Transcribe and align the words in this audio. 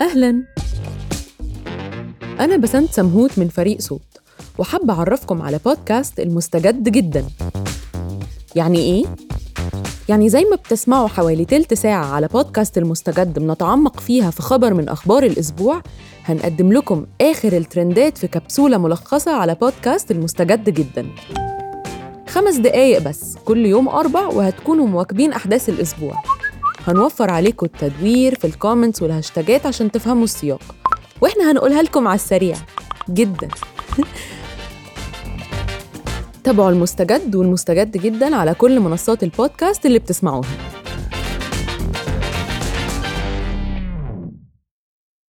أهلاً. 0.00 0.42
أنا 2.40 2.56
بسنت 2.56 2.92
سمهوت 2.92 3.38
من 3.38 3.48
فريق 3.48 3.80
صوت 3.80 4.00
وحابة 4.58 4.94
أعرفكم 4.94 5.42
على 5.42 5.60
بودكاست 5.64 6.20
المستجد 6.20 6.88
جدا. 6.88 7.24
يعني 8.54 8.78
إيه؟ 8.78 9.04
يعني 10.08 10.28
زي 10.28 10.44
ما 10.44 10.56
بتسمعوا 10.56 11.08
حوالي 11.08 11.44
تلت 11.44 11.74
ساعة 11.74 12.04
على 12.04 12.26
بودكاست 12.28 12.78
المستجد 12.78 13.38
بنتعمق 13.38 14.00
فيها 14.00 14.30
في 14.30 14.42
خبر 14.42 14.74
من 14.74 14.88
أخبار 14.88 15.22
الأسبوع 15.22 15.82
هنقدم 16.24 16.72
لكم 16.72 17.06
آخر 17.20 17.56
الترندات 17.56 18.18
في 18.18 18.26
كبسولة 18.26 18.78
ملخصة 18.78 19.32
على 19.32 19.54
بودكاست 19.54 20.10
المستجد 20.10 20.70
جدا. 20.70 21.06
خمس 22.28 22.56
دقايق 22.56 23.02
بس 23.02 23.36
كل 23.44 23.66
يوم 23.66 23.88
أربع 23.88 24.26
وهتكونوا 24.26 24.86
مواكبين 24.86 25.32
أحداث 25.32 25.68
الأسبوع. 25.68 26.14
هنوفر 26.90 27.30
عليكم 27.30 27.66
التدوير 27.66 28.34
في 28.34 28.46
ال 28.46 28.52
comments 28.52 29.02
والهاشتاجات 29.02 29.66
عشان 29.66 29.90
تفهموا 29.90 30.24
السياق. 30.24 30.62
وإحنا 31.20 31.50
هنقولها 31.50 31.82
لكم 31.82 32.08
على 32.08 32.14
السريع. 32.14 32.56
جدا. 33.10 33.48
تابعوا 36.44 36.70
المستجد 36.70 37.34
والمستجد 37.34 37.96
جدا 37.96 38.36
على 38.36 38.54
كل 38.54 38.80
منصات 38.80 39.22
البودكاست 39.22 39.86
اللي 39.86 39.98
بتسمعوها. 39.98 40.48